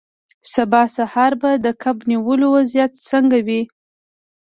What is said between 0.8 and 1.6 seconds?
سهار به